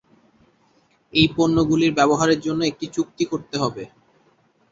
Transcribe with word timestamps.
এই 1.13 1.27
পণ্যগুলির 1.35 1.91
ব্যবহারের 1.93 2.39
জন্য 2.39 2.61
একটি 2.65 2.85
চুক্তি 2.95 3.23
করতে 3.25 3.55
হবে। 3.57 3.83